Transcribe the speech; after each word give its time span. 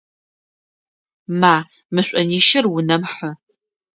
Ма, 1.39 1.55
мы 1.93 2.01
шӏонищыр 2.07 2.65
унэм 2.75 3.03
хьы! 3.13 3.29